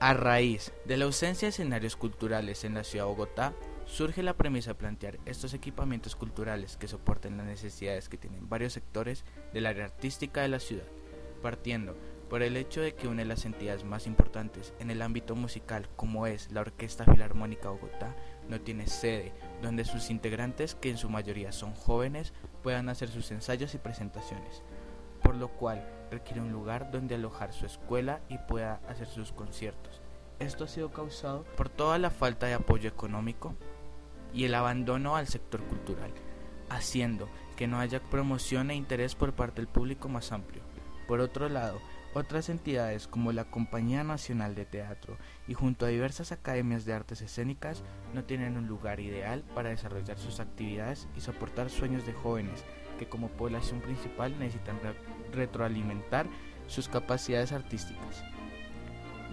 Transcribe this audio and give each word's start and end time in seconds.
A 0.00 0.14
raíz 0.14 0.72
de 0.84 0.96
la 0.96 1.06
ausencia 1.06 1.46
de 1.46 1.50
escenarios 1.50 1.96
culturales 1.96 2.62
en 2.62 2.74
la 2.74 2.84
ciudad 2.84 3.06
de 3.06 3.10
Bogotá, 3.10 3.52
surge 3.84 4.22
la 4.22 4.36
premisa 4.36 4.70
de 4.70 4.74
plantear 4.76 5.18
estos 5.26 5.54
equipamientos 5.54 6.14
culturales 6.14 6.76
que 6.76 6.86
soporten 6.86 7.36
las 7.36 7.46
necesidades 7.46 8.08
que 8.08 8.16
tienen 8.16 8.48
varios 8.48 8.74
sectores 8.74 9.24
del 9.52 9.66
área 9.66 9.86
artística 9.86 10.40
de 10.40 10.48
la 10.48 10.60
ciudad, 10.60 10.86
partiendo 11.42 11.96
por 12.30 12.42
el 12.42 12.56
hecho 12.56 12.80
de 12.80 12.94
que 12.94 13.08
una 13.08 13.22
de 13.22 13.28
las 13.28 13.44
entidades 13.44 13.82
más 13.82 14.06
importantes 14.06 14.72
en 14.78 14.92
el 14.92 15.02
ámbito 15.02 15.34
musical, 15.34 15.88
como 15.96 16.28
es 16.28 16.52
la 16.52 16.60
Orquesta 16.60 17.04
Filarmónica 17.04 17.70
Bogotá, 17.70 18.14
no 18.48 18.60
tiene 18.60 18.86
sede 18.86 19.32
donde 19.62 19.84
sus 19.84 20.10
integrantes, 20.10 20.76
que 20.76 20.90
en 20.90 20.98
su 20.98 21.08
mayoría 21.08 21.50
son 21.50 21.74
jóvenes, 21.74 22.34
puedan 22.62 22.88
hacer 22.88 23.08
sus 23.08 23.32
ensayos 23.32 23.74
y 23.74 23.78
presentaciones, 23.78 24.62
por 25.20 25.34
lo 25.34 25.48
cual 25.48 25.86
requiere 26.10 26.40
un 26.40 26.52
lugar 26.52 26.90
donde 26.90 27.14
alojar 27.14 27.52
su 27.52 27.66
escuela 27.66 28.20
y 28.28 28.38
pueda 28.38 28.80
hacer 28.88 29.06
sus 29.08 29.32
conciertos. 29.32 30.00
Esto 30.38 30.64
ha 30.64 30.68
sido 30.68 30.92
causado 30.92 31.44
por 31.56 31.68
toda 31.68 31.98
la 31.98 32.10
falta 32.10 32.46
de 32.46 32.54
apoyo 32.54 32.88
económico 32.88 33.54
y 34.32 34.44
el 34.44 34.54
abandono 34.54 35.16
al 35.16 35.26
sector 35.26 35.62
cultural, 35.64 36.12
haciendo 36.68 37.28
que 37.56 37.66
no 37.66 37.80
haya 37.80 38.00
promoción 38.00 38.70
e 38.70 38.76
interés 38.76 39.14
por 39.14 39.32
parte 39.32 39.60
del 39.60 39.68
público 39.68 40.08
más 40.08 40.32
amplio. 40.32 40.62
Por 41.08 41.20
otro 41.20 41.48
lado, 41.48 41.80
otras 42.14 42.48
entidades 42.48 43.06
como 43.06 43.32
la 43.32 43.44
Compañía 43.44 44.04
Nacional 44.04 44.54
de 44.54 44.64
Teatro 44.64 45.16
y 45.46 45.54
junto 45.54 45.86
a 45.86 45.88
diversas 45.88 46.32
academias 46.32 46.84
de 46.84 46.94
artes 46.94 47.20
escénicas 47.20 47.82
no 48.14 48.24
tienen 48.24 48.56
un 48.56 48.66
lugar 48.66 49.00
ideal 49.00 49.44
para 49.54 49.70
desarrollar 49.70 50.18
sus 50.18 50.40
actividades 50.40 51.08
y 51.16 51.20
soportar 51.20 51.70
sueños 51.70 52.06
de 52.06 52.12
jóvenes 52.12 52.64
que 52.98 53.08
como 53.08 53.28
población 53.28 53.80
principal 53.80 54.38
necesitan 54.38 54.78
retroalimentar 55.32 56.26
sus 56.66 56.88
capacidades 56.88 57.52
artísticas. 57.52 58.22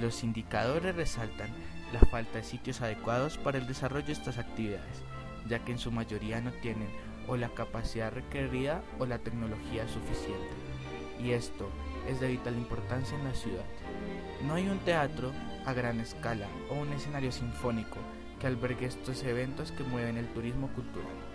Los 0.00 0.24
indicadores 0.24 0.96
resaltan 0.96 1.50
la 1.92 2.00
falta 2.00 2.38
de 2.38 2.44
sitios 2.44 2.80
adecuados 2.80 3.38
para 3.38 3.58
el 3.58 3.66
desarrollo 3.66 4.06
de 4.06 4.12
estas 4.12 4.38
actividades, 4.38 5.02
ya 5.48 5.60
que 5.60 5.72
en 5.72 5.78
su 5.78 5.92
mayoría 5.92 6.40
no 6.40 6.52
tienen 6.52 6.88
o 7.28 7.36
la 7.36 7.48
capacidad 7.50 8.12
requerida 8.12 8.82
o 8.98 9.06
la 9.06 9.18
tecnología 9.18 9.86
suficiente. 9.88 10.54
Y 11.22 11.32
esto 11.32 11.68
es 12.08 12.20
de 12.20 12.28
vital 12.28 12.56
importancia 12.56 13.16
en 13.16 13.24
la 13.24 13.34
ciudad. 13.34 13.64
No 14.46 14.54
hay 14.54 14.68
un 14.68 14.78
teatro 14.78 15.32
a 15.66 15.72
gran 15.72 16.00
escala 16.00 16.48
o 16.70 16.74
un 16.74 16.92
escenario 16.92 17.30
sinfónico 17.30 17.98
que 18.40 18.46
albergue 18.46 18.86
estos 18.86 19.22
eventos 19.24 19.70
que 19.72 19.84
mueven 19.84 20.16
el 20.16 20.26
turismo 20.28 20.68
cultural. 20.68 21.29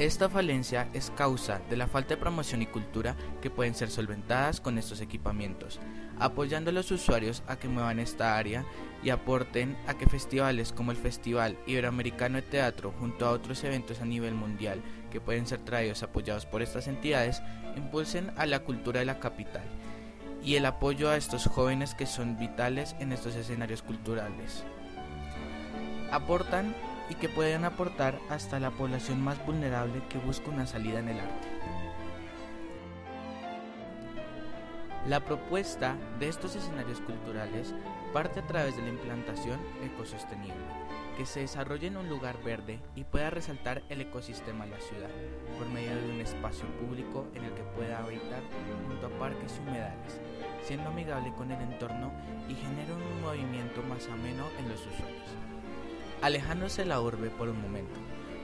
Esta 0.00 0.30
falencia 0.30 0.88
es 0.94 1.10
causa 1.10 1.60
de 1.68 1.76
la 1.76 1.86
falta 1.86 2.14
de 2.14 2.20
promoción 2.22 2.62
y 2.62 2.66
cultura 2.66 3.16
que 3.42 3.50
pueden 3.50 3.74
ser 3.74 3.90
solventadas 3.90 4.58
con 4.58 4.78
estos 4.78 5.02
equipamientos, 5.02 5.78
apoyando 6.18 6.70
a 6.70 6.72
los 6.72 6.90
usuarios 6.90 7.42
a 7.46 7.56
que 7.56 7.68
muevan 7.68 7.98
esta 7.98 8.38
área 8.38 8.64
y 9.02 9.10
aporten 9.10 9.76
a 9.86 9.98
que 9.98 10.06
festivales 10.06 10.72
como 10.72 10.90
el 10.90 10.96
Festival 10.96 11.58
Iberoamericano 11.66 12.36
de 12.36 12.42
Teatro 12.48 12.94
junto 12.98 13.26
a 13.26 13.30
otros 13.30 13.62
eventos 13.62 14.00
a 14.00 14.06
nivel 14.06 14.32
mundial 14.32 14.80
que 15.10 15.20
pueden 15.20 15.46
ser 15.46 15.60
traídos 15.60 16.02
apoyados 16.02 16.46
por 16.46 16.62
estas 16.62 16.88
entidades 16.88 17.42
impulsen 17.76 18.32
a 18.38 18.46
la 18.46 18.60
cultura 18.60 19.00
de 19.00 19.06
la 19.06 19.20
capital 19.20 19.64
y 20.42 20.54
el 20.54 20.64
apoyo 20.64 21.10
a 21.10 21.18
estos 21.18 21.44
jóvenes 21.44 21.94
que 21.94 22.06
son 22.06 22.38
vitales 22.38 22.96
en 23.00 23.12
estos 23.12 23.36
escenarios 23.36 23.82
culturales. 23.82 24.64
Aportan 26.10 26.74
y 27.10 27.16
que 27.16 27.28
pueden 27.28 27.64
aportar 27.64 28.18
hasta 28.30 28.60
la 28.60 28.70
población 28.70 29.20
más 29.20 29.44
vulnerable 29.44 30.00
que 30.08 30.18
busca 30.18 30.48
una 30.48 30.66
salida 30.66 31.00
en 31.00 31.08
el 31.08 31.20
arte. 31.20 31.48
La 35.06 35.24
propuesta 35.24 35.96
de 36.20 36.28
estos 36.28 36.54
escenarios 36.54 37.00
culturales 37.00 37.74
parte 38.12 38.40
a 38.40 38.46
través 38.46 38.76
de 38.76 38.82
la 38.82 38.90
implantación 38.90 39.58
ecosostenible, 39.82 40.54
que 41.16 41.26
se 41.26 41.40
desarrolle 41.40 41.88
en 41.88 41.96
un 41.96 42.08
lugar 42.08 42.40
verde 42.44 42.80
y 42.94 43.04
pueda 43.04 43.30
resaltar 43.30 43.82
el 43.88 44.02
ecosistema 44.02 44.66
de 44.66 44.70
la 44.72 44.80
ciudad, 44.80 45.10
por 45.58 45.68
medio 45.68 45.96
de 45.96 46.10
un 46.12 46.20
espacio 46.20 46.66
público 46.78 47.26
en 47.34 47.44
el 47.44 47.52
que 47.54 47.62
pueda 47.62 47.98
habitar 47.98 48.42
junto 48.86 49.06
a 49.06 49.18
parques 49.18 49.56
y 49.56 49.68
humedales, 49.68 50.20
siendo 50.62 50.90
amigable 50.90 51.32
con 51.32 51.50
el 51.50 51.60
entorno 51.60 52.12
y 52.48 52.54
genere 52.54 52.92
un 52.92 53.22
movimiento 53.22 53.82
más 53.82 54.06
ameno 54.06 54.44
en 54.58 54.68
los 54.68 54.80
usuarios 54.86 55.49
alejándose 56.22 56.82
de 56.82 56.88
la 56.88 57.00
urbe 57.00 57.30
por 57.30 57.48
un 57.48 57.60
momento. 57.60 57.98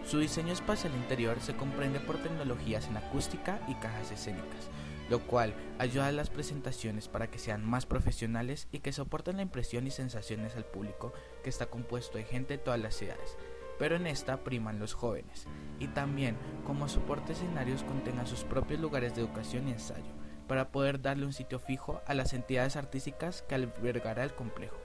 Su 0.04 0.18
diseño 0.18 0.52
espacial 0.52 0.94
interior 0.94 1.40
se 1.40 1.56
comprende 1.56 1.98
por 2.00 2.18
tecnologías 2.18 2.86
en 2.86 2.96
acústica 2.96 3.60
y 3.66 3.74
cajas 3.74 4.12
escénicas, 4.12 4.70
lo 5.10 5.20
cual 5.20 5.54
ayuda 5.78 6.08
a 6.08 6.12
las 6.12 6.30
presentaciones 6.30 7.08
para 7.08 7.28
que 7.28 7.38
sean 7.38 7.64
más 7.64 7.86
profesionales 7.86 8.68
y 8.72 8.78
que 8.78 8.92
soporten 8.92 9.36
la 9.36 9.42
impresión 9.42 9.86
y 9.86 9.90
sensaciones 9.90 10.56
al 10.56 10.64
público 10.64 11.12
que 11.42 11.50
está 11.50 11.66
compuesto 11.66 12.18
de 12.18 12.24
gente 12.24 12.56
de 12.56 12.62
todas 12.62 12.80
las 12.80 13.00
edades, 13.02 13.36
pero 13.78 13.96
en 13.96 14.06
esta 14.06 14.38
priman 14.38 14.78
los 14.78 14.94
jóvenes, 14.94 15.46
y 15.78 15.88
también 15.88 16.36
como 16.64 16.88
soporte 16.88 17.32
escenarios 17.32 17.82
contengan 17.82 18.26
sus 18.26 18.44
propios 18.44 18.80
lugares 18.80 19.14
de 19.14 19.22
educación 19.22 19.68
y 19.68 19.72
ensayo, 19.72 20.14
para 20.46 20.70
poder 20.70 21.02
darle 21.02 21.26
un 21.26 21.32
sitio 21.32 21.58
fijo 21.58 22.00
a 22.06 22.14
las 22.14 22.32
entidades 22.32 22.76
artísticas 22.76 23.42
que 23.42 23.56
albergará 23.56 24.22
el 24.22 24.34
complejo. 24.34 24.78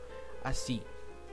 Así, 0.44 0.81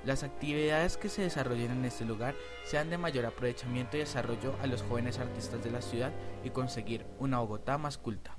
las 0.04 0.22
actividades 0.22 0.96
que 0.96 1.08
se 1.08 1.22
desarrollen 1.22 1.72
en 1.72 1.84
este 1.84 2.04
lugar 2.04 2.34
sean 2.64 2.90
de 2.90 2.98
mayor 2.98 3.26
aprovechamiento 3.26 3.96
y 3.96 4.00
desarrollo 4.00 4.54
a 4.62 4.66
los 4.66 4.82
jóvenes 4.82 5.18
artistas 5.18 5.62
de 5.62 5.70
la 5.70 5.82
ciudad 5.82 6.12
y 6.44 6.50
conseguir 6.50 7.04
una 7.18 7.40
Bogotá 7.40 7.78
más 7.78 7.98
culta. 7.98 8.37